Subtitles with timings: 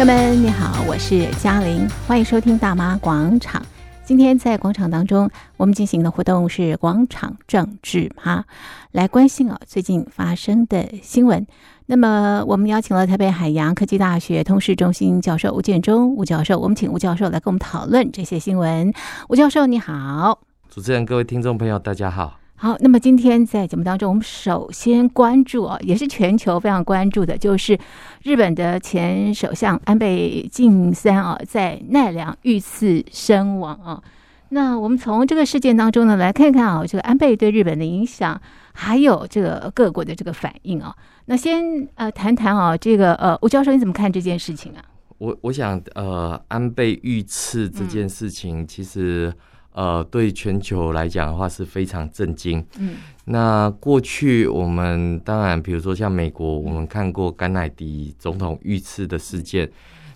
[0.00, 3.62] 朋友们，你好，我是嘉玲，欢迎收听大妈广场。
[4.02, 8.46] 今天在广场当中，我们进行的活动是广场政治哈，
[8.92, 11.46] 来关心啊最近发生的新闻。
[11.84, 18.90] 那么我们邀请了台北海洋科技大学通识中心教授吴建中吴教授，我们请吴教授来跟我们讨论这些新闻。
[19.28, 22.39] 吴教授你好，主持人各位听众朋友大家好。
[22.62, 27.78] 好，那么今天在节目当中，我们首先关注啊，也是全球非常关注的，就是
[28.22, 34.02] 日本的前首相安倍晋三啊，在奈良遇刺身亡啊。
[34.50, 38.38] 那我们从这个事件当中呢，来看看啊，这个安倍对日本的影响，
[38.74, 40.94] 还有这个各国的这个反应啊。
[41.24, 44.84] 那先呃谈谈啊，这个呃吴教授你怎么看这件事情啊？
[45.16, 49.32] 我我想呃，安倍遇刺这件事情，其实。
[49.72, 52.64] 呃，对全球来讲的话是非常震惊。
[52.78, 59.70] 嗯，那过去我们当然，比如说像美国，我们看过甘乃迪总统遇刺的事件。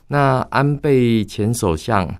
[0.09, 2.13] 那安倍前首相，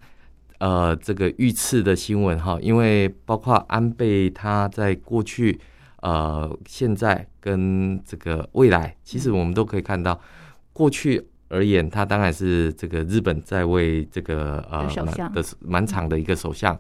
[0.59, 5.61] 呃，这个遇刺的新闻哈，因为包括安倍他在过去、
[6.03, 10.21] 呃，现在跟这个未来，其实我们都可以看到
[10.73, 11.27] 过去。
[11.55, 14.85] 而言，他当然是这个日本在位这个呃
[15.33, 16.77] 的蛮长的一个首相。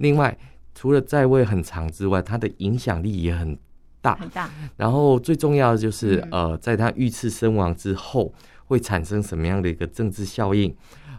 [0.00, 0.36] 另外，
[0.74, 3.56] 除了在位很长之外，他的影响力也很
[4.02, 4.14] 大。
[4.16, 4.50] 很大。
[4.76, 8.32] 然后最重要的就是呃，在他遇刺身亡之后，
[8.66, 10.74] 会产生什么样的一个政治效应？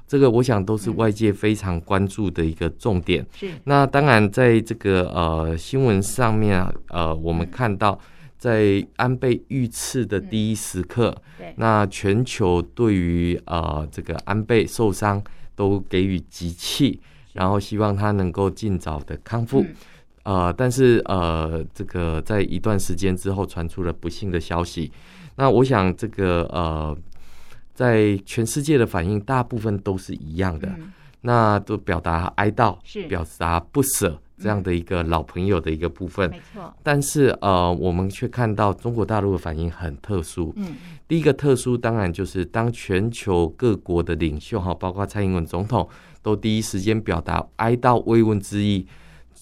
[0.07, 3.25] 这个我想都是外界非常关注的一个重点。
[3.35, 3.49] 是。
[3.63, 7.99] 那当然，在这个呃新闻上面啊，呃，我们看到。
[8.39, 15.21] 在安倍遇刺的第一时刻，嗯、那全球对于呃这个安倍受伤
[15.55, 17.01] 都给予集气，
[17.33, 19.61] 然后希望他能够尽早的康复。
[20.23, 24.89] 嗯、呃，但是呃这个在一段时间之后传出了不幸的消息。
[25.35, 26.97] 那我想这个呃
[27.73, 33.05] 在全世界的反应大部分都是一样的，嗯、那都表达哀悼，是。
[33.07, 34.21] 表达不舍。
[34.39, 36.73] 这样的一个老朋友的一个部分，没错。
[36.81, 40.53] 但是呃，我们却看到中国大陆的反应很特殊。
[40.55, 40.75] 嗯，
[41.07, 45.87] 第一个特殊当然就是当全球各国的领袖哈，包括蔡英文总统，
[46.21, 48.87] 都第一时间表达哀悼慰问之意，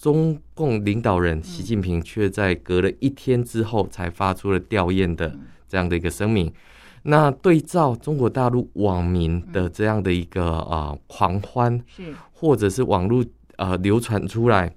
[0.01, 5.37] 中共领导人习近平却在隔了一天之后才发出了吊唁的
[5.67, 6.51] 这样的一个声明。
[7.03, 13.23] 那对照中国大陆网民的这样的一个呃狂欢，是或者是网络
[13.55, 14.75] 呃流传出来。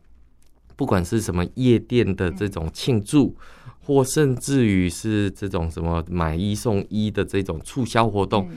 [0.80, 3.36] 不管是什么夜店的这种庆祝，
[3.80, 8.48] 或甚至于是这种什么买一送一的这种促销活动，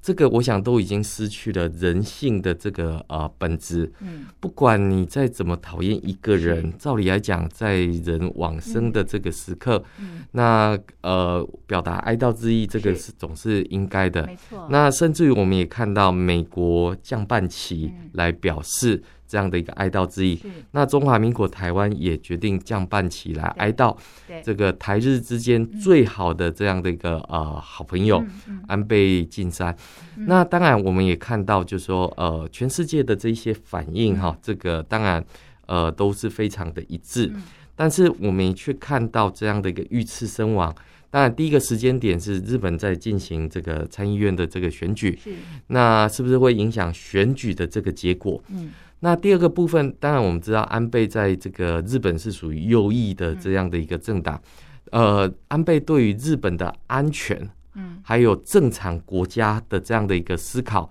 [0.00, 3.90] 这个我想都已经失去了人性的这个呃本质。
[4.38, 9.82] 不管你再怎么讨厌一个人，照理来讲，在人往生的这个时刻，
[10.30, 14.24] 那呃表达哀悼之意，这个是总是应该的。
[14.24, 14.68] 没错。
[14.70, 19.02] 那甚至于我们也看到美国降半旗来表示。
[19.32, 20.38] 这样的一个哀悼之意，
[20.72, 23.96] 那中华民国台湾也决定降半旗来哀悼
[24.44, 28.22] 这个台日之间最好的这样的一个呃好朋友
[28.68, 29.74] 安倍晋三。
[30.26, 35.24] 那当然我们也看到，就是说呃全世界的这一些反应哈，这个当然
[35.64, 37.32] 呃都是非常的一致，
[37.74, 40.74] 但是我们却看到这样的一个遇刺身亡。
[41.08, 45.18] 当然第一个时间点是日本在进行这个参议院的这个选举，
[45.66, 48.42] 那是不是会影响选举的这个结果？
[48.48, 48.70] 嗯。
[49.04, 54.40] 那第二个部分，当然我们知道安倍在这个日本是属于右翼的这样的一个政党，
[54.92, 57.36] 呃，安倍对于日本的安全，
[57.74, 60.88] 嗯，还有正常国家的这样的一个思考，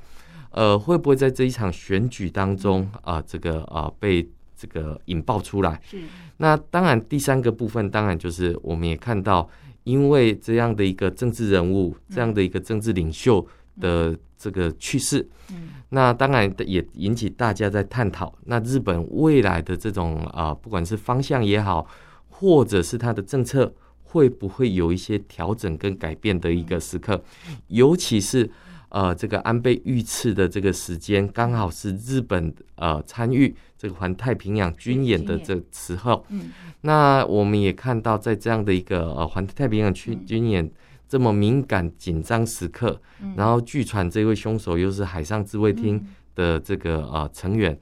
[0.50, 5.80] 呃，会不会在这一场选举当中啊，这个啊被这个引爆出来？
[5.90, 5.98] 是。
[6.36, 9.50] 那当然第三个部分，当然就是我们也看到，
[9.86, 13.48] 因为这样的一个政治人物，这样的一个政治领袖
[13.80, 15.26] 的这个去世。
[15.50, 15.70] 嗯。
[15.94, 21.86] 那当然也引起大家在探讨，那日本未来的这种啊、呃，不管是方向也好，
[22.30, 27.22] 或者是它的政策，会不会有一些调整跟改变的一个时刻？
[27.68, 28.50] 尤其是
[28.88, 36.26] 呃，这个安倍遇刺的这个时间，刚好是日本呃参与这个环太平洋军演的这时候。
[36.30, 36.52] 嗯，
[36.82, 40.72] 那我们也看到，在这样的一个呃环太平洋军军演。
[41.12, 42.98] 这么敏感紧张时刻，
[43.36, 46.02] 然后据传这位凶手又是海上自卫厅
[46.36, 47.78] 的这个呃成员，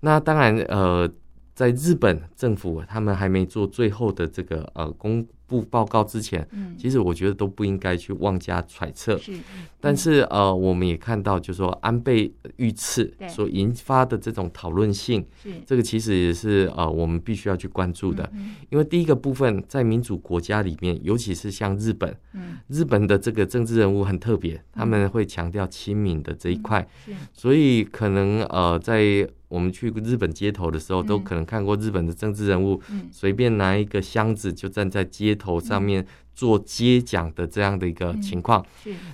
[0.00, 1.08] 那当然呃，
[1.54, 6.46] 在日本政府他们还没做最后的这个呃公布报告之前，
[6.78, 9.20] 其实我觉得都不应该去妄加揣测。
[9.80, 15.24] 但是呃，我们也看到，就是说安倍遇刺所引发的这种讨论性，
[15.66, 18.30] 这个其实也是呃我们必须要去关注的。
[18.70, 22.16] 因为第一个部分，在民主国家里面，尤其是像日本，
[22.68, 32.80] 日本的这个政治人物很特别，他们会强调亲民的这一块，嗯、所以可能呃，在我们去日本街头的时候，都可能看过日本的政治人物
[33.10, 38.64] 随便拿一个箱子就站在街头上面做街讲的这样的一个情况。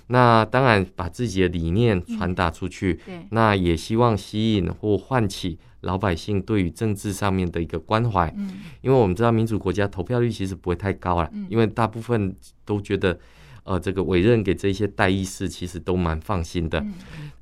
[0.06, 2.98] 那当然把自己的理念传达出去，
[3.30, 5.58] 那也希望吸引或唤起。
[5.82, 8.50] 老百姓对于政治上面的一个关怀，嗯，
[8.82, 12.36] 因为我们知道民主国家投票率其实不会太高了，嗯，因为大部分
[12.66, 13.18] 都觉得，
[13.64, 16.80] 呃，这个委任给这些代议士其实都蛮放心的。
[16.80, 16.92] 嗯，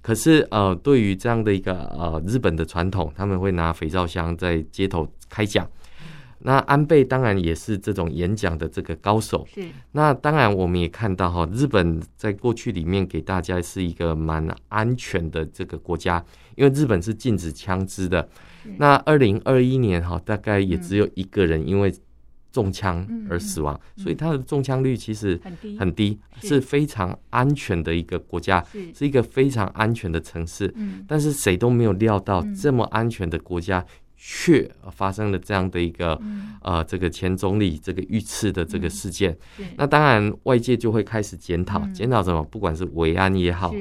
[0.02, 5.68] 可是，呃，对于这样的一个呃日本的传统，他们会拿肥皂箱在街头开讲。
[6.40, 9.44] 那安倍当然也是这种演讲的这个高手。
[9.52, 9.60] 是。
[9.90, 16.24] 那当然我们也看到哈，日本在过去里面给大家是一个蛮安全的这个国家，
[16.54, 18.28] 因为日本是禁止枪支的。
[18.76, 21.92] 那二零二一年哈，大概也只有一个人因为
[22.50, 28.64] 中枪而死亡，所以他的中枪率其实很低，很低，是非常安全的一个国家，
[28.94, 30.74] 是一个非常安全的城市。
[31.06, 33.84] 但是谁都没有料到这么安全的国家。
[34.20, 39.30] 却发生了这样的一个、嗯、呃，这个前总理这个遇刺的这个事件，
[39.60, 42.42] 嗯、那当然外界就会开始检讨，检、嗯、讨什么？
[42.42, 43.72] 不管是维安也好，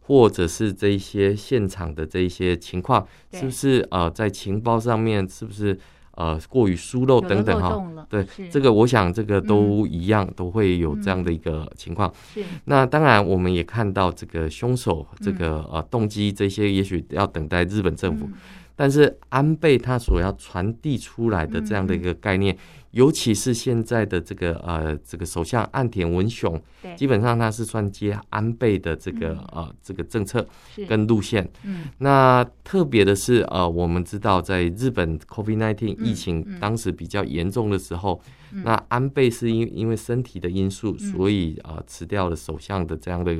[0.00, 5.78] 或者是这一些现场的这一些情况，是不是呃在情报上面是不是
[6.16, 7.80] 呃过于疏漏等等哈？
[8.10, 12.12] 对，这个我想这个都一样，嗯、都会有这样的一个情况。
[12.34, 18.28] 是，那当然我们也看到这个凶手这个呃动机这些，也许要等待日本政府。
[18.76, 22.54] 嗯但是安倍他所要传递出来的这样的一个概念，
[22.90, 26.60] 尤其是现在的这个呃这个首相岸田文雄，
[26.94, 30.46] 基本上他是算接安倍的这个呃这个政策
[30.86, 31.48] 跟路线。
[31.96, 38.20] 那特别的是呃，我们知道在日本 COVID-19 疫情当时比较严重的时候，
[38.52, 43.34] 那安倍是因因为身体的因素，所以呃辞掉了首相的这样的。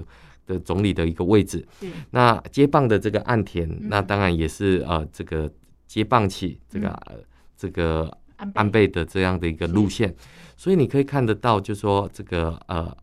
[0.47, 1.67] 的总理的一个位置，
[2.11, 5.51] 那接棒的这个岸田，那当然也是呃这个
[5.87, 6.97] 接棒起这个
[7.57, 8.17] 这个
[8.55, 10.15] 安倍的这样的一个路线，
[10.57, 12.97] 所以你可以看得到，就是说这个呃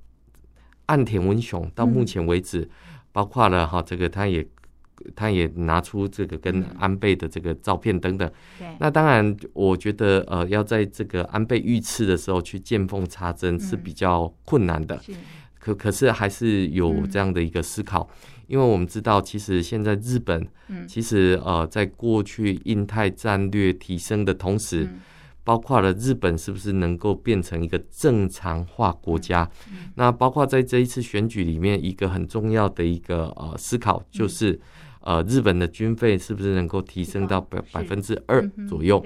[0.86, 2.70] 岸田文雄到目前为止，
[3.12, 4.46] 包括了哈这个他也
[5.16, 8.32] 他也拿出这个跟安倍的这个照片等等，
[8.80, 15.02] 那当然我觉得呃要在这个安倍遇刺的时候去见缝插针是比较困难的。
[15.64, 20.46] 可可是还是有这样的一个思考，嗯、因为我们知道，其实现在日本，
[20.86, 25.00] 其实呃，在过去印太战略提升的同时，嗯、
[25.46, 29.50] 包括了日本是不是能够变成一个正常化国家？
[29.96, 34.52] 那包括在这一次选举里面，一个很重要的一个呃思考就是，
[35.06, 39.02] 嗯、呃，日本的军费是不是能够提升到百百分之二左右？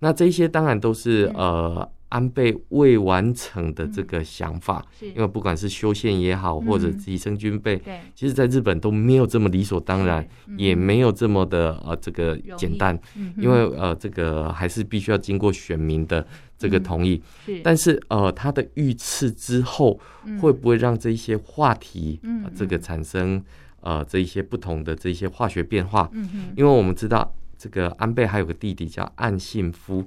[0.00, 1.90] 那这些当然都是呃。
[2.14, 7.82] 安倍未完成的这个想法，因为不管是修宪也好，或者提升军备，
[8.14, 10.24] 其实在日本都没有这么理所当然，
[10.56, 12.96] 也没有这么的呃这个简单，
[13.36, 16.24] 因为呃这个还是必须要经过选民的
[16.56, 17.20] 这个同意。
[17.44, 17.60] 是。
[17.64, 19.98] 但是呃他的遇刺之后，
[20.40, 22.20] 会不会让这一些话题
[22.54, 23.42] 这个产生
[23.80, 26.08] 呃这一些不同的这一些化学变化？
[26.56, 30.06] 因为我们知道这个安倍还有个弟弟叫岸信夫。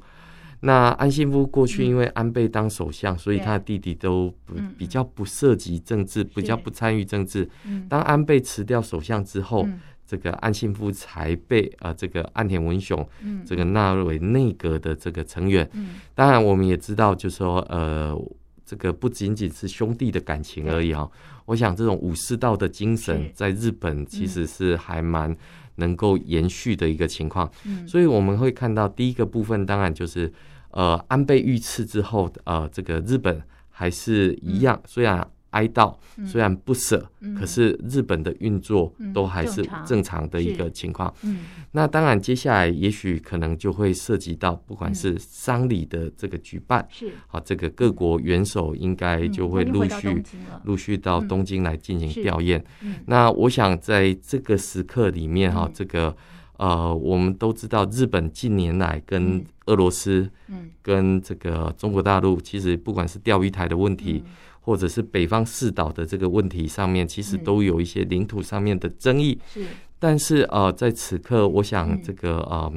[0.62, 7.48] 那安信夫过去因为安倍当首相，所以他的弟弟都不比较不涉及政治，比较不参与政治。
[7.88, 9.68] 当安倍辞掉首相之后，
[10.06, 13.08] 这个安信夫才被呃这个岸田文雄
[13.46, 15.70] 这个纳入为内阁的这个成员。
[16.16, 18.18] 当然，我们也知道，就是说呃，
[18.66, 21.08] 这个不仅仅是兄弟的感情而已啊。
[21.46, 25.36] 我想这种武士道的精神在日本其实是还蛮
[25.78, 27.50] 能够延续的一个情况，
[27.88, 30.32] 所以我们会看到第一个部分，当然就是
[30.70, 33.42] 呃安倍遇刺之后，呃这个日本
[33.72, 35.28] 还是一样，虽然。
[35.50, 40.28] 哀悼虽然不舍，嗯、可是日本的运作都还是正常。
[40.28, 41.14] 的一个情况。
[41.24, 47.12] 嗯、那当然，接下来也许可能就会涉及到，不管是丧礼的这个举办，是。
[47.28, 50.24] 好，这个各国元首应该就会陆续
[50.64, 52.62] 陆续到东京来进行吊唁。
[53.06, 56.16] 那我想在这个时刻里面，哈，这个
[56.58, 64.24] 呃，我们都知道，日本近年来跟俄罗斯，嗯，跟这个中国大陆，其实不管是钓鱼台的问题。
[64.68, 69.40] 或者是北方四岛的这个问题上面，其实都有一些领土上面的争议。
[69.54, 69.66] 是，
[69.98, 72.70] 但是呃，在此刻，我想这个呃，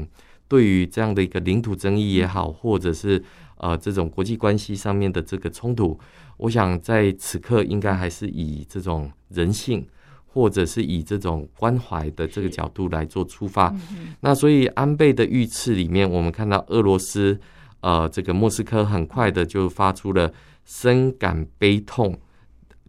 [0.47, 3.21] 对于这样的一个领土争议也好，或者是
[3.57, 5.99] 呃这种国际关系上面的这个冲突，
[6.37, 9.85] 我想在此刻应该还是以这种人性，
[10.27, 13.75] 或者是以这种关怀的这个角度来做出发。
[14.21, 17.37] 那所以安倍的遇刺里面，我们看到俄罗斯
[17.81, 20.33] 呃这个莫斯科很快的就发出了。
[20.71, 22.17] 深感悲痛，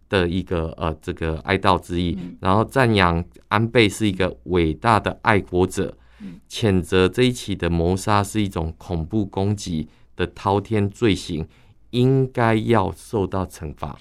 [0.08, 5.92] 的一个呃这个哀悼之意，然后赞扬安倍是一个伟大的爱国者，
[6.48, 11.44] 谴责这一起的谋杀是一种恐怖攻击的滔天罪行，
[11.90, 13.98] 应该要受到惩罚。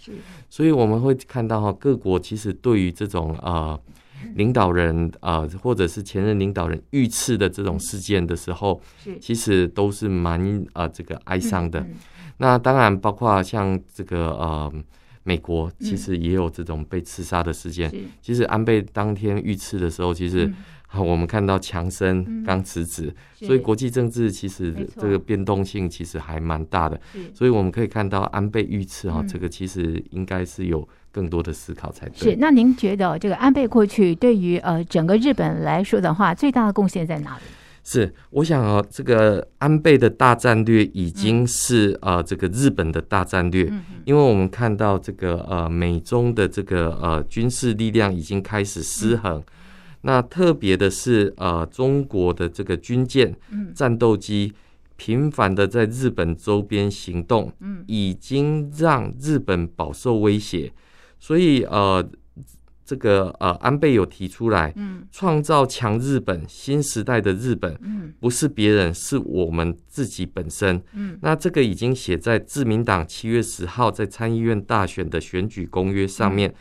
[0.47, 3.79] 所以我们会看到哈，各国其实对于这种呃
[4.35, 8.79] 领导人呃或者是前任领导人遇刺的这种事件的时候，
[9.19, 11.83] 其实都是蛮呃这个哀伤的。
[12.41, 14.73] 那当然包括像这个呃。
[15.23, 17.87] 美国其实也有这种被刺杀的事件。
[17.93, 20.51] 嗯、其实安倍当天遇刺的时候，其实
[20.97, 26.99] 我们看到强生刚辞职，嗯、所以国际政治其实这个变动性其实还蛮大的。
[27.35, 32.31] 所以我们可以看到安倍遇刺哈，这个其实应该是有更多的思考才对。
[32.31, 37.43] 是，那您觉得这个安倍过去对于呃整个日本来说的话，最大的贡献在哪里？
[37.83, 43.71] 是，我想啊，这个安倍的大战略已经是呃，这个日本的大战略，
[44.05, 49.43] 因为我们看到这个呃，美中的这个呃军事力量已经开始失衡。
[50.01, 53.35] 那特别的是呃，中国的这个军舰、
[53.73, 54.53] 战斗机
[54.95, 57.51] 频繁的在日本周边行动，
[57.87, 60.71] 已经让日本饱受威胁，
[61.19, 62.07] 所以呃。
[62.91, 76.53] 这个呃，安倍有提出来，嗯，创造强日本新时代的日本，嗯，不是别人，是我们自己本身，嗯，那这个已经写在自民党七月十号在参议院大选的选举公约上面，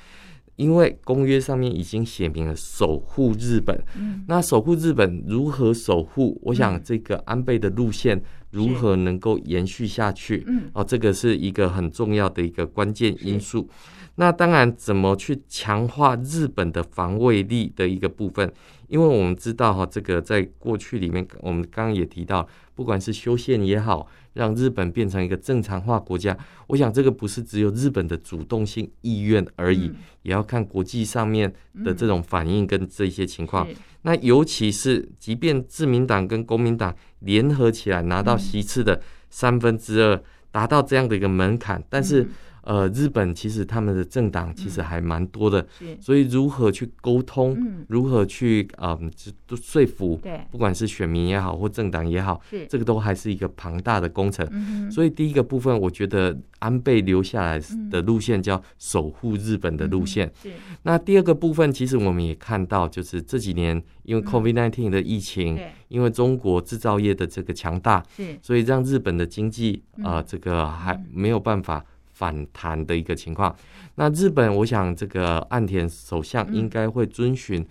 [0.55, 6.41] 因为公约上面已经写明了守护日本，嗯，那守护日本如何守护？
[6.45, 8.23] 我想这个安倍的路线
[8.53, 10.45] 如何能够延续下去？
[10.47, 13.69] 嗯，哦，这个是一个很重要的一个关键因素。
[14.17, 18.52] 那当然，怎么去强化日本的防卫力的一个部分？
[18.88, 26.37] 因为我们知道哈，这个在过去里面，我们刚刚也提到，不管是修宪也好，让日本变成一个正常化国家，
[26.67, 29.90] 我想这个不是只有日本的主动性意愿而已，
[30.23, 31.50] 也要看国际上面
[31.85, 33.67] 的这种反应跟这些情况。
[34.02, 39.00] 那尤其是，即便自民党跟公民党联合起来拿到席次的
[39.31, 42.29] 三分之二，达到这样的一个门槛，但是。
[42.71, 48.97] 呃，日本其实他们的政党其实还蛮多的，嗯、所以如何去沟通，嗯、如何去呃
[49.45, 52.65] 就说服，对，不管是选民也好或政党也好，是。
[52.69, 54.47] 这个都还是一个庞大的工程。
[54.53, 57.61] 嗯、所以第一个部分，我觉得安倍留下来
[57.91, 60.33] 的路线叫守护日本的路线。
[60.45, 60.53] 嗯、
[60.85, 68.39] 那第二个部分，其实我们也看到，就是这几年因为 COVID-19 的疫情，嗯、因为中国制造业的这个强大，是。
[68.41, 71.85] 所以让日本的经济啊、呃，这个还没有办法。
[72.21, 73.57] 反弹的一个情况，
[73.95, 77.67] 那日本，我想这个岸田首相应该会遵循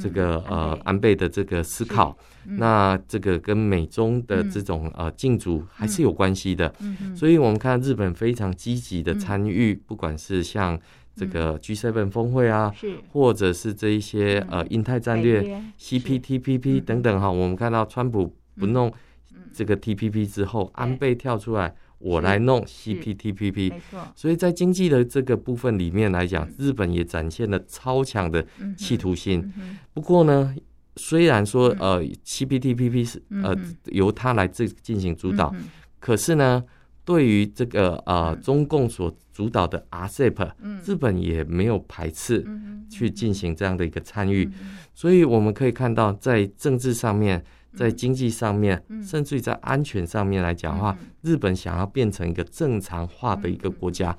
[0.00, 1.12] 这个呃安倍。
[1.12, 2.16] 的这个思考，
[2.58, 6.72] 那这个跟美中的这种呃竞逐还是有关系的，
[7.14, 10.80] 所以我们看日本非常积极的参与，不管是像
[11.14, 12.72] 这个 G7 峰会啊，
[13.12, 18.90] 或者是这一些呃印太战略 CPTPP 等等哈，我们看到川普不弄
[19.52, 21.74] 这个 TPP 之后，安倍跳出来。
[22.02, 24.12] 我来弄 CPTPP，没错。
[24.16, 28.44] 所以在经济的这个部分里面来讲，日本也展现了超强的
[28.76, 29.52] 企图心。
[29.94, 30.54] 不过呢，
[30.96, 33.56] 虽然说呃 CPTPP 是呃
[33.86, 35.54] 由他来这进行主导，
[36.00, 36.62] 可是呢，
[37.04, 40.50] 对于这个呃中共所主导的 RCEP，
[40.84, 42.44] 日本也没有排斥
[42.90, 44.50] 去进行这样的一个参与。
[44.92, 47.44] 所以我们可以看到，在政治上面。
[47.74, 54.16] 在经济上面，甚至于在安全上面来讲的话，日本想要变成一个正常化的一个国家，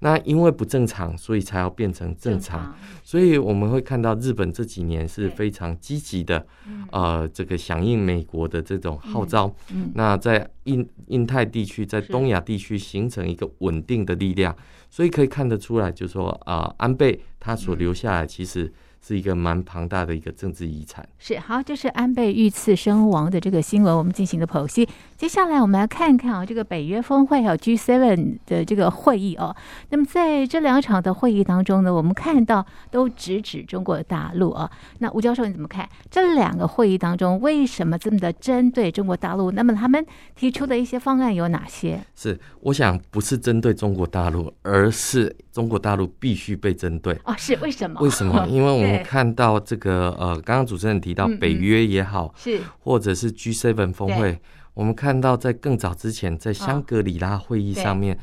[0.00, 2.74] 那因为不正常，所以才要变成正常。
[3.02, 6.46] 所以我们会看到日本这几年是非常积极的，
[6.90, 9.54] 呃，这个响应美国的这种号召。
[9.94, 14.54] 那在印印太地区，在东亚地区形成一个稳定的力量，
[14.90, 18.72] 所以可以看得出来，就是说啊，安倍他所留下来其实。
[19.00, 21.06] 是一个蛮庞大的一个政治遗产。
[21.18, 24.88] 是好，这是安倍遇刺身亡的这个新闻，我们进行的剖析。
[25.16, 29.54] 接下来我们来看一看啊，这个北约峰会还有 G7 的这个会议哦。
[29.88, 34.70] 那么在这两场的会议当中呢，我们看到都直指中国大陆啊。
[34.98, 39.50] 那吴教授你怎么看这两个会议当中为什么这么的针对中国大陆？
[39.50, 40.04] 那么他们
[40.36, 42.00] 提出的一些方案有哪些？
[42.14, 47.18] 是，我想不是针对中国大陆，而是中国大陆必须被针对。
[47.24, 48.00] 哦，是为什么？
[48.00, 48.46] 为什么？
[48.46, 48.89] 因为我们。
[48.90, 54.40] 我们看到这个呃，刚刚主持人提到北约也好，是、或者是 G7 峰会，
[54.74, 58.18] 我们看到在更早之前，在香格里拉会议上面，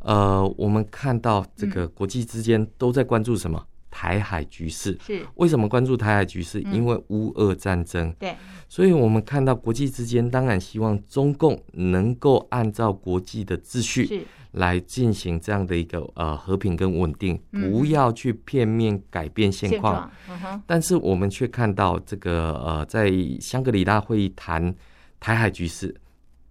[0.00, 3.58] 哦、呃，我们看到这个国际之间都在关注什么？
[3.58, 4.98] 嗯、台海局势。
[5.04, 6.62] 是为什么关注台海局势？
[6.64, 8.14] 嗯、因为乌俄战争。
[8.18, 8.34] 对，
[8.68, 14.26] 所以我们看到国际之间当然希望中共能够按照国际的秩序。
[14.52, 20.10] 来进行这样的一个呃和平跟稳定，不要去片面改变现况。
[20.66, 24.74] 但是我们却看到这个呃，在香格里拉会议谈
[25.20, 25.94] 台海局势，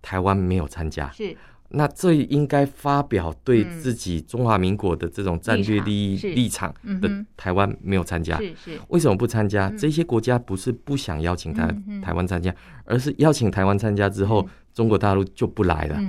[0.01, 1.10] 台湾没有参加。
[1.12, 1.36] 是。
[1.74, 9.70] 那这应该发表对自己中华民国的这种战略利益立场的台湾没有参加，是是，为什么不参加？
[9.77, 12.53] 这些国家不是不想邀请台台湾参加，
[12.84, 16.00] 而是邀请台湾参加之后，中国大陆就不来了。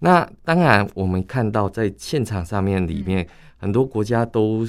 [0.00, 3.26] 那当然，我们看到在现场上面里面，
[3.56, 4.66] 很多国家都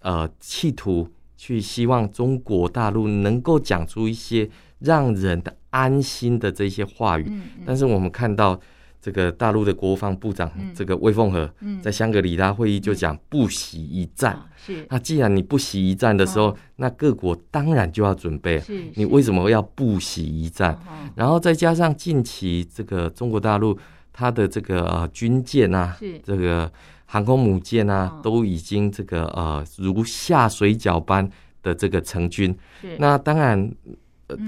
[0.00, 7.32] 呃企图去希望中国大陆能够讲出一些让人的安心的这些话语，
[7.64, 8.60] 但是我们看到。
[9.02, 14.40] 这个大陆的国防部长，这个魏凤和，在香格里拉会议就讲不惜一战。
[14.56, 18.60] 是，那既然你不惜一战的时候，那各国当然就要准备。
[18.60, 20.78] 是你为什么要不惜一战？
[21.16, 23.76] 然后再加上近期这个中国大陆
[24.12, 26.72] 它的这个军舰啊，这个
[27.06, 31.28] 航空母舰啊，都已经这个呃如下水饺般
[31.60, 32.56] 的这个成军。
[32.98, 33.68] 那当然，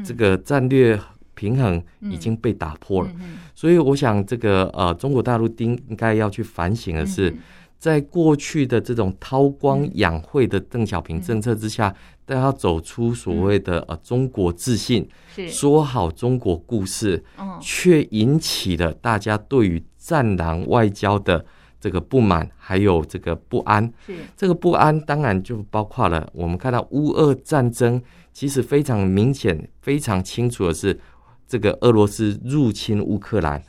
[0.04, 0.96] 这个战略。
[1.34, 7.34] 平衡已经被打破了，嗯、所以我想，这个呃，中国大陆应应该要去反省的是，
[7.78, 15.06] 在过去的这种韬光养晦的邓小平政策之下，都要走出所谓的呃中国自信，
[15.48, 17.22] 说好中国故事，
[17.60, 21.44] 却引起了大家对于战狼外交的
[21.78, 23.92] 这个不满，还有这个不安。
[24.36, 28.00] 这个不安当然就包括了我们看到乌俄战争，
[28.32, 30.98] 其实非常明显、非常清楚的是。
[31.54, 33.62] 这个俄罗斯入侵乌克兰，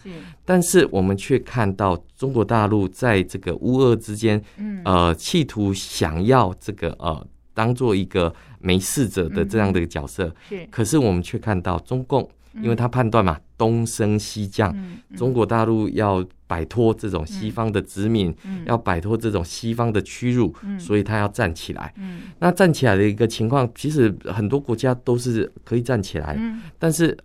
[0.43, 4.43] 但是我们却看到中国大陆在这个乌俄之间，
[4.83, 10.33] 呃，企图想要这个呃，当做一个没事者的这样的一个角色。
[10.49, 12.27] 是，可是我们却看到中共，
[12.59, 14.75] 因为他判断嘛，东升西降，
[15.15, 21.93] 中国大陆要摆脱这种西方的殖民，要摆脱这种西方的屈辱，所以他要站起来。
[22.39, 26.35] 那站起来的一个情况，其实很多国家都是可以站起来，
[26.79, 27.15] 但是。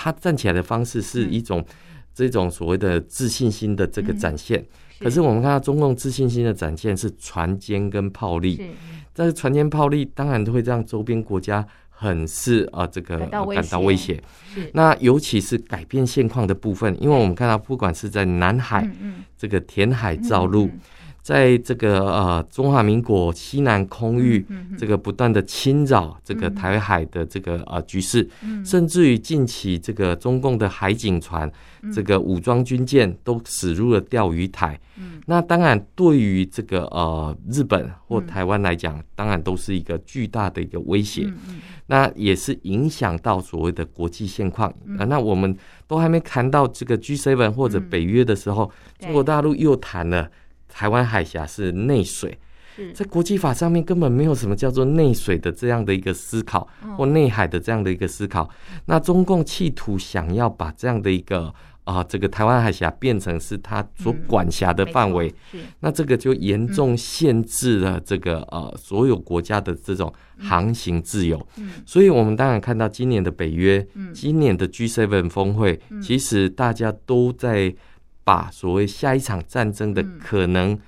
[0.00, 1.64] 他站起来的方式是一种
[2.14, 4.64] 这种所谓的自信心的这个展现，
[5.00, 8.70] 可是我们看到中共自信心的展现是船坚跟炮利，
[9.12, 14.22] 但是船坚炮利当然都会让周边国家很是啊这个感到威胁。
[14.72, 18.88] 那尤其是改变现况的部分，因为我们看到不管是在南海
[19.36, 20.70] 这个填海造陆。
[21.28, 24.42] 在这个呃中华民国西南空域，
[24.78, 28.26] 这个不断的侵扰这个台海的这个呃局势，
[28.64, 31.52] 甚至于近期这个中共的海警船，
[31.92, 34.80] 这个武装军舰都驶入了钓鱼台。
[35.26, 41.30] 那当然，对于这个呃日本或台湾来讲，当然都是一个巨大的一个威胁。
[41.88, 44.70] 那也是影响到所谓的国际现况。
[44.98, 45.04] 啊。
[45.04, 45.54] 那我们
[45.86, 50.30] 都还没谈到这个 G7 或者北约的时候，中国大陆又谈了。
[50.68, 52.38] 台湾海峡是内水，
[52.94, 58.48] 在国际法上面根本没有什么叫做内水的这样的一个思考，或内海的这样的一个思考。
[58.86, 61.52] 那中共企图想要把这样的一个
[61.82, 65.34] 啊，这个台湾海峡变成是他所管辖的范围，
[65.80, 71.44] 那这个就严重限制了这个呃所有国家的这种航行自由。
[71.84, 77.74] 所以我们当然看到今年的北约，今年的 G7 峰会，其实大家都在。
[78.28, 80.78] 把所谓下一场战争的可能，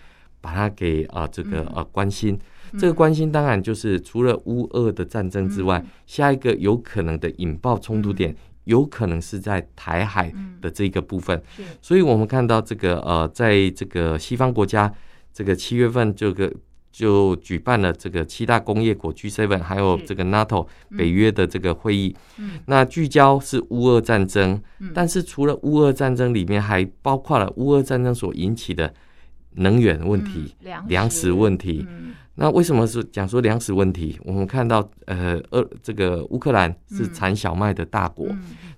[0.43, 2.39] 把它给啊这个呃关心，
[2.79, 11.43] 这个关心当然就是除了乌俄的战争之外，下一个有可能的引爆冲突点，有可能是在台海的这个部分。
[11.81, 14.93] 所以我们看到这个呃，在这个西方国家，
[15.33, 16.53] 这个七月份这个。
[16.93, 22.15] 就举办了这个七大工业国 G7，还有这个 NATO 北约的这个会议。
[22.39, 24.61] 嗯那聚焦是乌俄战争，
[24.93, 28.93] 但是除了乌俄战争里面，还包括了乌俄战争所引起的
[29.55, 30.55] 能源问题、
[30.89, 31.87] 粮食问题。
[32.35, 34.19] 那为什么是讲说粮食问题？
[34.25, 38.27] 我们看到，呃，俄这个乌克兰是产小麦的大国。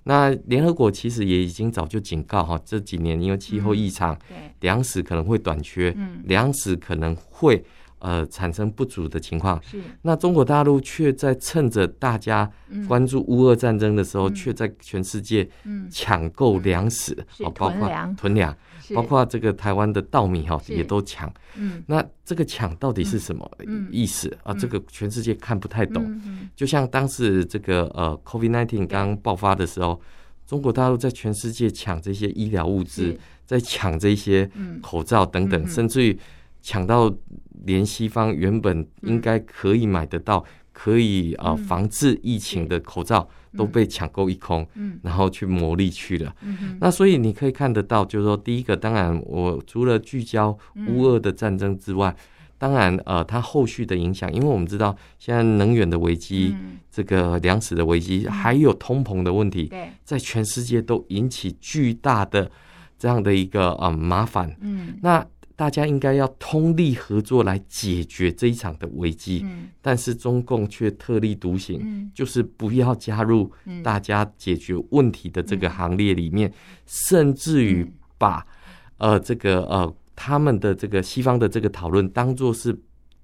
[0.03, 4.17] 那联合国其实也已经早就警告哈，这几年因为气候异常，
[4.59, 5.95] 粮食可能会短缺，
[6.25, 7.63] 粮食可能会。
[8.03, 9.57] 呃，产生不足的情况。
[9.63, 9.81] 是。
[10.01, 12.51] 那中国大陆却在趁着大家
[12.85, 15.49] 关注乌俄战争的时候，却在全世界
[15.89, 18.53] 抢购粮食，哦，包括囤粮，
[18.93, 21.33] 包括这个台湾的稻米哈也都抢。
[21.55, 21.81] 嗯。
[21.87, 23.49] 那这个抢到底是什么
[23.89, 24.35] 意思？
[24.43, 24.53] 啊？
[24.53, 26.21] 这个全世界看不太懂。
[26.53, 30.01] 就像当时这个呃，COVID-19 刚爆发的时候，
[30.45, 34.49] 中国大陆在全世界抢这些医疗物资，在抢这些
[34.81, 36.19] 口罩等等，甚至于
[36.63, 37.13] 抢到。
[37.65, 46.35] 连西方原本应该可以买得到可以啊、呃、防治疫情的口罩都被抢购一空，嗯，然后去牟利去了。
[46.41, 50.57] 嗯，那所以你可以看得到，就是说，第一个，当然我除了聚焦
[50.89, 52.13] 乌俄的战争之外，
[52.57, 56.53] 当然呃，它后续的影响，因为我们知道现在能源的危机，
[56.91, 59.71] 这个粮食的危机，还有通膨的问题，
[60.03, 62.51] 在全世界都引起巨大的
[62.99, 64.53] 这样的一个啊、呃、麻烦。
[64.59, 65.25] 嗯，那。
[65.63, 73.49] 大家应该要通力合作来解决这一场的危机，嗯，但是中共却特立独行，嗯，就是不要加入
[73.81, 76.51] 大家解决问题的这个行列里面，
[76.85, 78.45] 甚至于把
[78.97, 82.77] 呃这个呃他们的这个西方的这个讨论当做是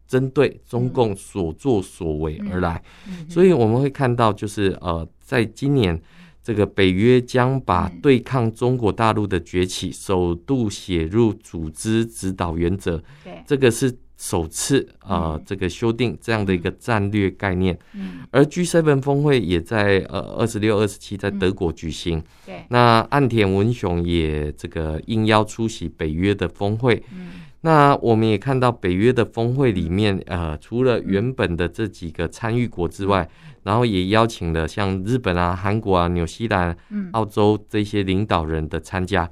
[0.07, 2.81] 针对中共所作所为而来，
[3.27, 6.01] 所以我们会看到就是呃在今年。
[6.49, 12.99] 这个北约将把对抗中国大陆的崛起首度写入组织指导原则，
[13.45, 17.77] 这个是首次啊、呃，这个修订这样的一个战略概念。
[17.93, 18.25] 嗯。
[18.31, 22.19] 而 G7 峰会也在呃二十六、二十七在德国举行。
[22.47, 22.65] 对。
[22.69, 27.03] 那岸田文雄也这个应邀出席北约的峰会。
[27.61, 33.29] 那我们也看到北约的峰会里面，呃，除了原本的这几个参与国之外，
[33.63, 36.75] 然后也邀请了像日本啊、韩国啊、纽西兰、
[37.11, 39.29] 澳洲这些领导人的参加。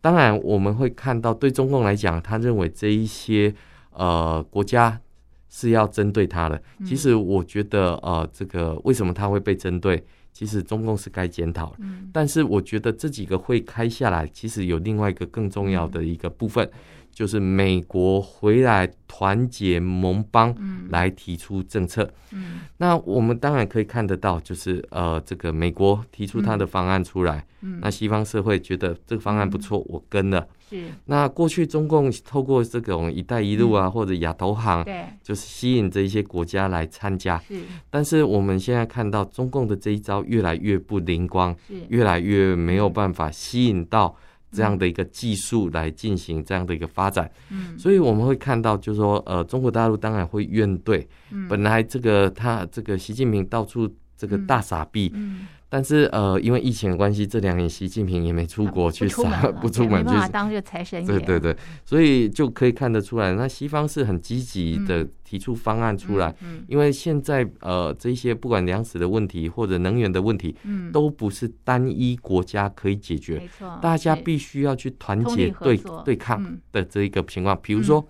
[0.00, 3.52] 当然，我们会看到，对中共来讲，他认为这一些
[3.90, 5.00] 呃国家
[5.48, 6.62] 是要针对他的。
[6.84, 10.00] 其实，我觉得呃，这个为什么他会被针对？
[10.32, 11.74] 其实中共是该检讨。
[12.12, 16.70] 但是，我觉得这几个会开下来，其实有另外一个更重要的一个部分。
[17.16, 20.54] 就是美国回来团结盟邦
[20.90, 30.84] 来提出政策，嗯，那我们当然可以看得到，就是呃，这个美国提出他的方案出来，嗯，那西方社会觉得这个方案不错，我跟了，是。
[31.06, 37.62] 那过去中共透过这种“一带一路”啊，或者亚投行，对，就是吸引这一些国家来参加，是。
[37.88, 44.14] 但是我们现在看到中共的这一招越来越不灵光，是，越来越没有办法吸引到。
[44.52, 55.46] 这样的一个技术来进行这样的一个发展，嗯，所以我们会看到，就是说，呃，中国大陆当然会怨怼，嗯，本来这个他这个习近平到处这个大傻逼，嗯。
[55.68, 61.06] 但是呃，因为疫情的关系，这两年习近平也没出国去撒，不出门，去当这个财神爷。
[61.06, 66.32] 对对对，所以就可以看得出来，那西方是很积极的提出方案出来。
[66.40, 73.38] 嗯，因为现在呃，这些不管粮食的问题或者能源的问题，嗯，都不是单一国家可以解决。
[73.38, 77.58] 没错，大家必须要去团结对对抗的这一个情况。
[77.60, 78.06] 比如说，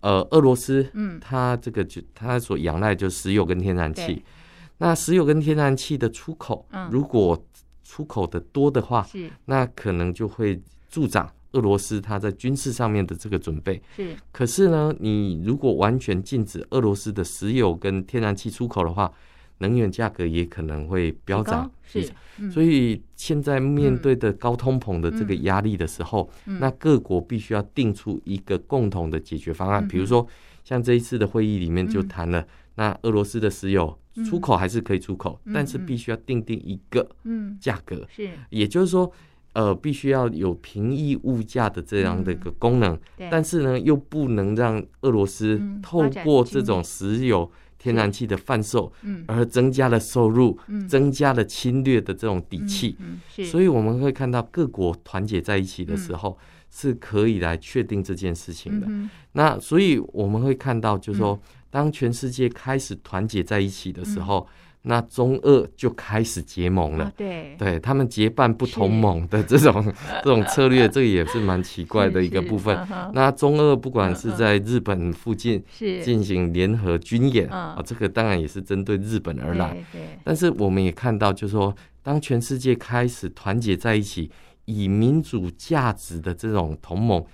[0.00, 4.24] 呃，俄罗斯，嗯，它这个就它所仰赖就石油跟天然气。
[4.78, 7.42] 那石油跟天然气的出口，如果
[7.82, 9.30] 出口的多的话，是。
[9.44, 13.80] 那可能就会助长俄罗斯它在军事上面的这个准备。
[13.94, 19.10] 是，可是呢，你如果完全禁止俄罗斯的石油跟天然气出口的话，
[19.58, 21.70] 能源价格也可能会飙涨。
[21.82, 22.10] 是，
[22.50, 29.86] 所以现在面对的高通膨的这个压力的时候，那各国必须要定出一个共同的解决方案。
[29.88, 30.26] 比如说，
[30.64, 33.98] 像这一次的会议里面就谈了，那俄罗斯的石油。
[34.24, 37.06] 出口还是可以出口，嗯、但是必须要定定一个
[37.60, 39.12] 价格，嗯、是，也就是说，
[39.52, 48.90] 呃，必须要有平抑物价的这样的一个功能，嗯、但是呢，又不能让俄罗斯透过这种石油、天然气的贩售，
[49.26, 56.38] 而增加了收入，嗯、增加了侵略的这种底气，嗯嗯、所以我们会看到各国团结在一起的时候，
[56.70, 58.86] 是可以来确定这件事情的。
[58.88, 61.38] 嗯、那所以我们会看到，就是说。
[61.70, 67.04] 当全世界开始团结在一起的时候，嗯、那中俄就开始结盟了。
[67.04, 72.78] 啊、对，对他们结伴不同盟的这种 这种策略，这个也是蛮奇怪的一个部分。
[73.12, 75.62] 那中俄不管是在日本附近
[76.02, 79.72] 进行联合军演啊，这个当然也是针对日本而来。
[79.92, 84.30] 对，对但是我们也看到，就是说，当全世界开始团结在一起，
[84.66, 87.24] 以民主价值的这种同盟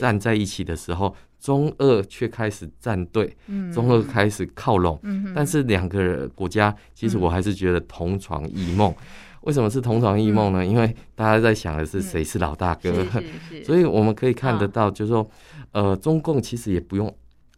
[0.00, 1.14] 站在一起的时候。
[1.42, 3.36] 中俄却开始站队，
[3.74, 8.92] 中俄开始靠拢，嗯、但是两个国家其实我还是觉得同床异梦。
[8.92, 8.96] 嗯、
[9.40, 10.60] 为什么是同床异梦呢？
[10.62, 12.94] 嗯、因为大家在想的是谁是老大哥，
[13.66, 15.28] 所以我们可以看得到，就是说，
[15.72, 17.12] 呃，中共其实也不用。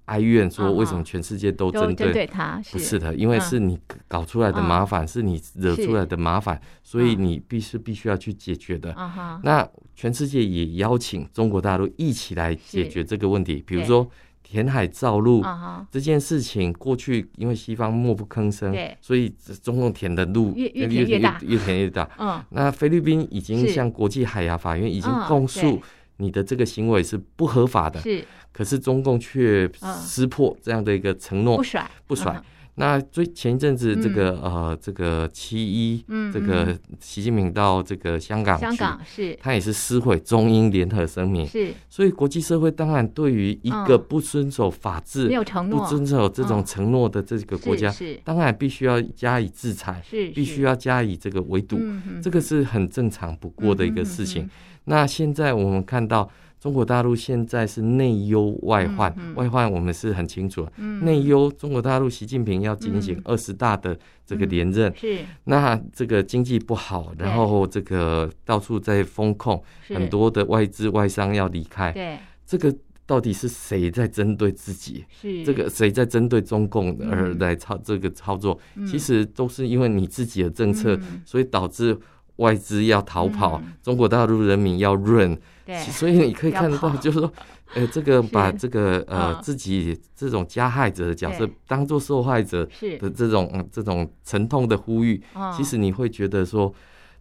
[0.07, 2.61] 哀怨说：“为什么全世界都针对他？
[2.70, 8.94] 不是的，因为是你搞出来的麻烦，是你惹出来的麻烦，所以你必须必须要去解决的。
[9.42, 13.62] 那全世界也邀请中国大陆一起来解决这个问题。
[13.66, 14.09] 比如说
[14.42, 15.42] 填海造陆
[15.90, 22.09] 这件事情，过去因为西方默不吭声，所以中共填的路越越越大，越填越大。
[22.18, 25.80] 嗯，那菲律宾已经向国际海洋法院已经控诉
[26.18, 28.00] 你的这个行为是不合法的。
[28.00, 32.40] 是。”可是中共却撕破这样的一个承诺，不甩不甩。
[32.76, 48.20] 那最前一阵子这个、嗯、呃这个七一，嗯，这个习近平到这个香港去，香港是，他也是撕毁中英联合声明，是，所以国际社会当然对于一个不遵守法治、嗯、没有承诺、不遵守这种承诺的这个国家，是，是。
[48.24, 51.80] 当然必须要加以制裁，是，必须要加以这个围堵，
[52.20, 54.50] 这个是很正常不过的一个事情。
[54.87, 56.28] 那现在我们看到。
[56.64, 60.72] 中国大陆现在是内忧外患，嗯嗯、外患我们是很清楚的。
[61.03, 65.18] 内、嗯、忧，中国大陆习近平要进行二十大的这个连任，是。
[65.44, 71.92] 那这个经济不好，然后这个到处在封控，很多的外资外商要离开。
[71.92, 72.74] 对，这个
[73.05, 75.05] 到底是谁在针对自己？
[75.20, 75.44] 是。
[75.44, 78.59] 这个谁在针对中共而来操这个操作？
[78.77, 81.94] 嗯、其实都是因为你自己的政策，嗯、所以导致
[82.37, 85.38] 外资要逃跑，嗯、中国大陆人民要润。
[85.64, 87.33] 对，所以你可以看得到，就是说，
[87.75, 92.68] 呃，这个把这个呃自己这种加害者的角色当做受害者
[93.01, 95.23] 的这种这种沉痛的呼吁，
[95.57, 96.70] 其实你会觉得说，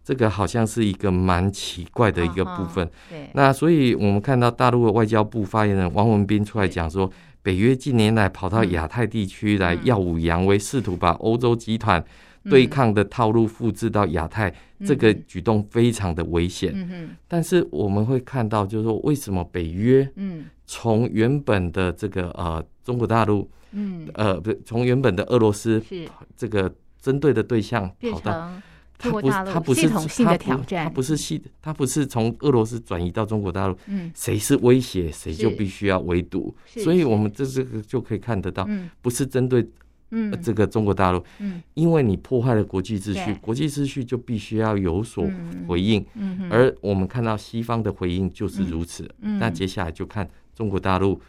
[0.04, 2.86] 这个好像是一个蛮奇怪的一个部分。
[3.08, 12.04] 对，那所以我们看到大陆的外交部发言人王文斌出来讲说，北约近年来跑到亚太地区来耀武扬威，试图把欧洲集团。
[12.46, 14.54] 对抗的套路复制到亚太，嗯、
[14.86, 16.72] 这个举动非常的危险。
[16.74, 17.08] 嗯、哼。
[17.26, 20.44] 但是我们会看到，就是说，为什么北约，嗯。
[20.66, 26.08] 从原本的这个呃中国大陆，嗯、呃不，从原本的俄罗斯，是。
[26.34, 28.50] 这个针对的对象跑到，
[28.96, 36.54] 它不，它不是系统性的挑战，它不是系，它不是从俄罗斯转移到中国大陆，嗯，谁是威胁，谁就必须要围堵。
[36.64, 39.68] 所以我们这这个就可以看得到，嗯、不是针对。
[40.14, 45.28] 嗯，这个中国大陆，嗯，因为你破坏了国际秩序，国际秩序就必须要有所
[45.66, 51.20] 回应，嗯，嗯，而我们看到西方的回应就是如此，嗯，那接下来就看中国大陆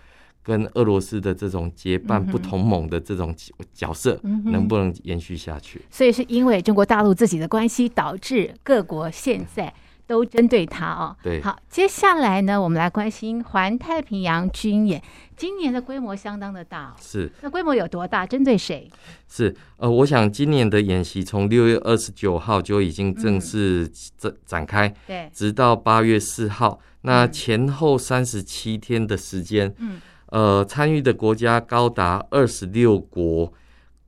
[0.43, 3.35] 跟俄罗斯的这种结伴不同盟的这种
[3.73, 5.81] 角色能不能延续下去。
[5.89, 9.73] 所以是因为中国大陆自己的关系，导致各国现在。
[10.07, 11.15] 都针对他哦。
[11.23, 15.01] 对，好，接下来呢，我们来关心环太平洋军演，
[15.35, 16.93] 今年的规模相当的大，哦。
[17.01, 18.25] 是，那规模有多大？
[18.25, 18.89] 针对谁？
[19.27, 23.87] 是，呃，我想今年的演习从六月二十九号就已经正式
[24.17, 33.51] 展展开，对，嗯，直到八月四号，那前后三十七天的时间，嗯，呃，参与的国家高达二十六国。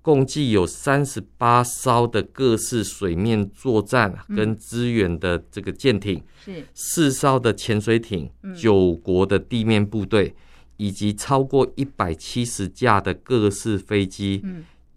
[0.07, 10.33] 共计有三十八艘的各式水面作战跟支援的这个舰艇，是四艘的潜水艇，九国的地面部队，
[10.77, 14.41] 以及超过一百七十架的各式飞机，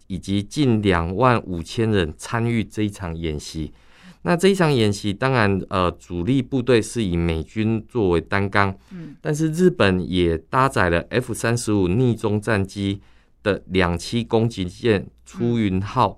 [0.07, 3.73] 以及近两万五千人参与这一场演习。
[4.21, 8.73] 那这一场演习，当然呃，主力部队是以美军作为担纲，
[9.19, 13.01] 但是日本也搭载了 F 三十五逆中战机。
[13.43, 16.17] 的两栖攻击舰出云号、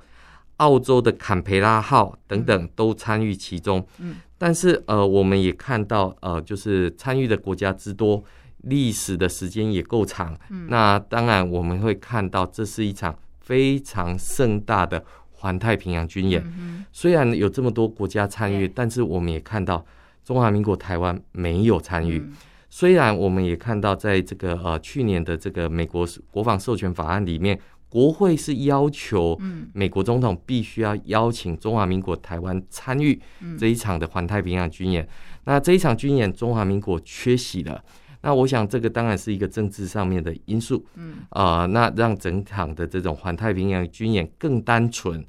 [0.57, 3.85] 澳洲的坎培拉号等等都参与其中。
[3.99, 8.23] 嗯，但是呃，我们也看到呃，就是参与的国家之多，
[8.61, 10.37] 历史的时间也够长。
[10.49, 16.43] 嗯，那当然我们会看到这是一场非常盛大的环太平洋军演。
[16.57, 19.85] 嗯，虽然有这么多国家参与，但是我们也看到
[20.23, 22.19] 中华民国台湾没有参与。
[22.19, 22.33] 嗯
[22.75, 27.57] 虽然我们也看到，在这个呃去年的这个美国国防授权法案里面，
[27.87, 29.39] 国会是要求
[29.73, 33.21] 美国总统必须要邀请中华民国台湾参与
[33.59, 35.07] 这一场的环太平洋军演。
[35.43, 37.79] 那这一场军演，中华民国缺席了。
[38.21, 40.83] 那我想，这个当然是一个政治上面的因素。
[40.95, 45.23] 嗯啊，那让整场的这种环太平洋军演更单纯，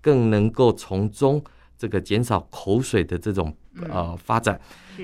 [0.00, 1.42] 更能够从中
[1.76, 3.52] 这个减少口水的这种
[3.90, 4.60] 呃发展。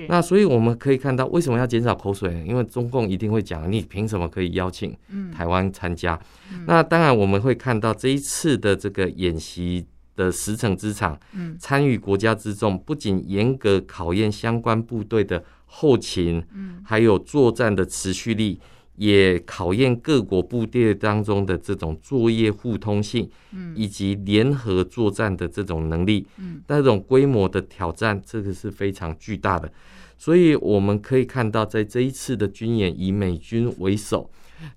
[0.07, 2.43] 那所以我们可以看到，为什么要减少口水？
[2.47, 4.95] 因为中共一定会讲，你凭什么可以邀请
[5.31, 6.19] 台湾参加？
[6.51, 11.19] 嗯、那当然我们会看到这一次的这个演习的十城之长，
[11.59, 16.43] 参与国家之重，不仅严格考验相关部队的后勤，
[16.83, 18.59] 还有作战的持续力。
[18.95, 29.71] 也考验各国部队当中的这种作业互通性，嗯以及联合作战的这种能力，嗯，那种规模的挑战，这个是非常巨大的。
[30.17, 34.29] 所以我们可以看到，在这一次的军演以美军为首，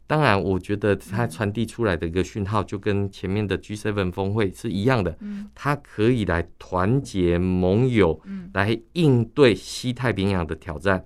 [0.07, 5.17] 当然，我觉得它传递出来的一个讯号，就跟前面的 G7 峰会是一样的，
[5.55, 8.21] 它可以来团结盟友，
[8.55, 11.05] 来应对西太平洋的挑战。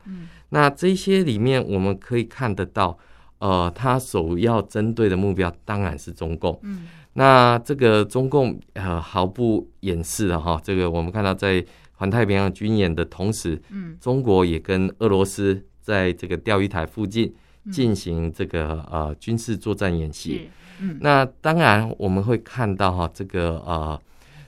[0.50, 2.98] 那这些里面，我们可以看得到，
[3.38, 6.58] 呃，它首要针对的目标当然是中共。
[6.62, 17.32] 嗯，那这个中共呃毫不掩饰的哈，这个我们看到在环太平洋军演的同时，嗯，中国也跟俄罗斯在这个钓鱼台附近
[17.70, 20.48] 进行这个呃军事作战演习。
[20.80, 24.00] 嗯，那当然我们会看到哈，这个呃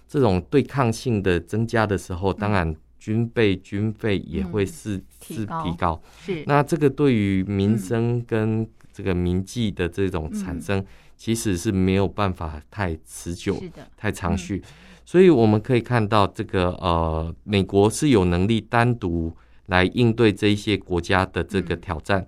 [0.09, 6.01] 这种对抗性的增加的时候，当然军备军费也会是是提高。
[6.21, 10.85] 是，那这个对于民生跟这个民计的这种产生，
[11.17, 13.63] 其实是没有办法太持久、
[13.97, 14.63] 太长续。
[15.05, 19.35] 所以我们可以看到，这个呃，美国是有能力单独
[19.67, 22.25] 来应对这一些国家的这个挑战，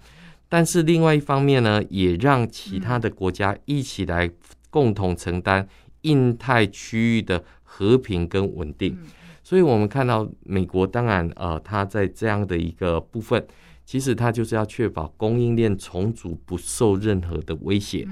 [0.54, 4.30] 但是另外一方面呢，也让其他的国家一起来
[4.70, 5.68] 共同承担
[6.02, 8.96] 印太区域的和平跟稳定。
[9.42, 13.44] 所以我们看到美国，当然呃，它在这样的一个部分，
[13.84, 18.06] 其实它就是要确保供应链重组不受任何的威胁，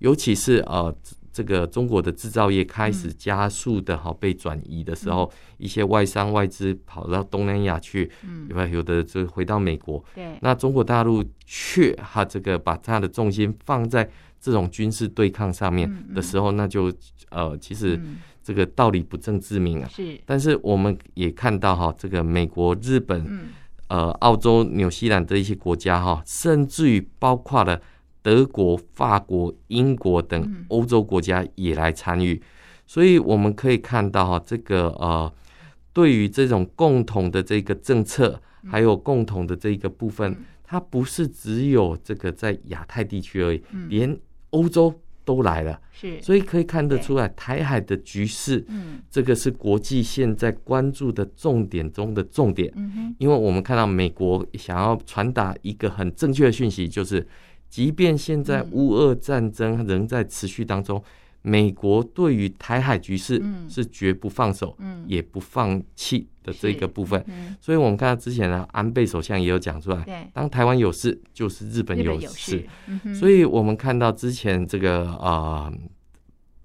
[0.00, 0.94] 尤其是呃。
[1.38, 10.04] 这个中国的制造业开始加速的哈被转移的时候，嗯、一些外商外资跑到东南亚去，嗯，有的就回到美国。
[10.16, 16.92] 对，那中国大陆却哈这个把它的重心放在这种军事对抗上面的时候，嗯嗯、那就
[17.30, 17.96] 呃其实
[18.42, 19.88] 这个道理不证自明啊。
[19.88, 23.50] 是，但是我们也看到哈，这个美国、日本、嗯、
[23.86, 27.80] 呃澳洲、纽西兰的一些国家哈，甚至于包括了。
[28.28, 32.38] 德国、法国、英国等欧洲国家也来参与，
[32.86, 35.32] 所以我们可以看到哈，这个呃，
[35.94, 44.14] 对于这种共同的这个政策，还有共同的这个部分，它不是只有这个在亚太地区而已，连
[44.50, 44.92] 欧洲
[45.24, 45.80] 都来了。
[45.90, 48.62] 是，所以可以看得出来，台海的局势，
[49.10, 52.70] 这个是国际现在关注的重点中的重点。
[53.16, 57.26] 因为我们看到美国想要传达一个很正确的讯息，就是。
[57.68, 61.02] 即便现在乌俄战争仍在持续当中，
[61.42, 64.76] 美国对于台海局势是绝不放手，
[65.06, 67.24] 也不放弃的这个部分。
[67.60, 72.66] 所以，我们看到之前呢，安倍首相也有讲出来，当台湾有事，就是日本有事。
[73.14, 75.72] 所以我们看到之前这个呃，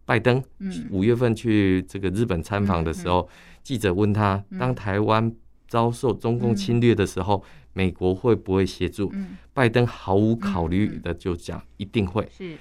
[0.06, 0.44] 拜登
[0.89, 3.30] 五月份去这个日本参访的时候，
[3.62, 5.32] 记者问他，当台湾
[5.68, 9.12] 遭受中共侵略的时候，美国会不会协助？
[9.53, 12.27] 拜登毫无考虑的就讲一定会。
[12.36, 12.57] 是，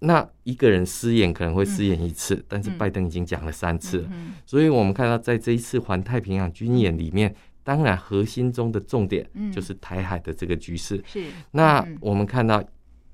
[0.00, 4.10] 那一个人失言可能会失言一次，但是拜登已经讲了三次了。
[4.44, 7.34] 所以我们看到在这一次环太平洋军演里面，
[7.64, 11.02] 当然核心中的重点就是台海的这个局势。
[11.06, 12.62] 是，那我们看到。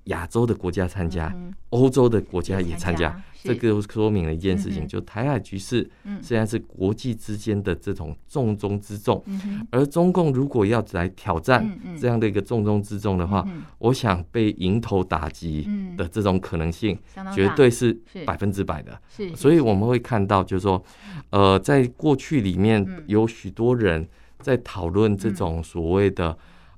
[0.07, 1.35] 亚洲的国家参加，
[1.71, 9.23] 欧洲的国家也参加，这个说明了一件事情，就台海局势实际上是国际之间的这种重中之重。
[9.71, 11.69] 而中共如果要来挑战
[12.01, 13.45] 这样的一个重中之重的话，
[13.79, 16.97] 我想被迎头打击的这种可能性
[17.35, 17.93] 绝对是
[18.25, 19.01] 百分之百的。
[19.35, 20.81] 所以我们会看到，就是说，
[21.31, 24.07] 呃，在过去里面有许多人
[24.39, 26.37] 在讨论这种所谓的。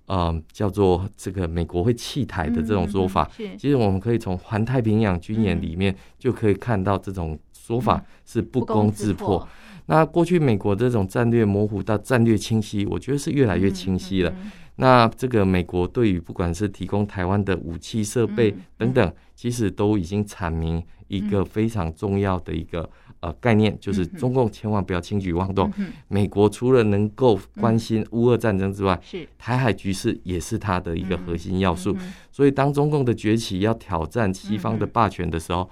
[0.08, 9.46] 嗯，叫做这个美国会弃台的这种说法，其实我们可以从环太平洋军演里面就可以看到这种说法是不攻自破。
[9.46, 14.34] 嗯、那过去美国这种战略模糊到战略清晰，我觉得是越来越清晰了。
[14.80, 22.88] 那这个美国对于不管是提供台湾的武器设备等等，其实都已经阐明一个非常重要的一个。
[23.20, 25.68] 呃，概念就是中共千万不要轻举妄动。
[26.06, 31.96] 美国除了能够关心乌俄战争之外，是、嗯、台海局势也是它的一个核心要素。
[32.30, 35.68] 所以，当中共的崛起要挑战西方的霸权的时候，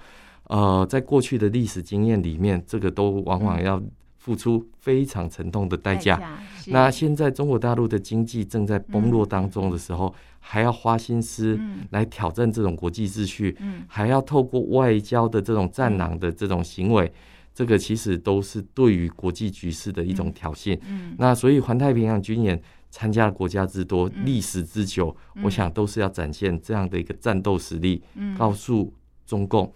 [0.47, 3.81] 呃，在过去的历史经验里面，这个都往往要
[4.27, 6.37] 付出非常沉痛的代价。
[6.65, 11.57] 那现在中国大陆的经济正在崩落当中的时候，嗯、还要花心思
[11.91, 17.09] 来挑战这种国际秩序，嗯、还要透过外交的这种战狼的这种行为。
[17.53, 20.75] 这个其实都是对于国际局势的一种挑衅。
[20.81, 28.93] 嗯，嗯，那所以环太平洋军演参加的国家之多，嗯、历史之久，嗯、我想都是要展现这样的一个战斗实力，嗯、告诉
[29.25, 29.73] 中共，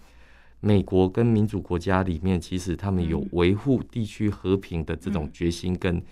[0.62, 6.02] 美国跟民主国家里面，其实他们有维护地区和平的这种决心跟。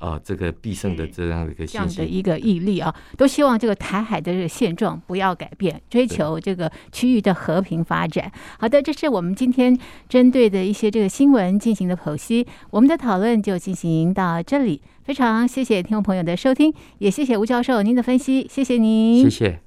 [0.00, 8.30] 呃，这个必胜的这样的一个这样的一个毅力啊，都希望这个台海的这个现状不要改变，追求这个区域的和平发展。
[8.60, 9.76] 好的，这是我们今天
[10.08, 14.80] 针对的一些这个新闻进行的剖析，我们的讨论就进行到这里。
[15.02, 19.60] 非常谢谢听众朋友的收听，也谢谢吴教授您的分析，谢谢您，谢谢。